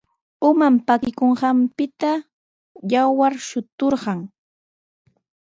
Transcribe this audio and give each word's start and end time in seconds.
Uman 0.49 0.75
pakikunqanpita 0.87 2.11
yawar 2.91 3.33
shuturqan. 3.47 4.19